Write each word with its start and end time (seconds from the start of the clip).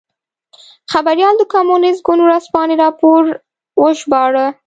خبریال 0.91 1.33
د 1.37 1.43
کمونېست 1.53 2.01
ګوند 2.07 2.21
ورځپاڼې 2.25 2.75
راپور 2.83 3.21
وژباړه. 3.81 4.47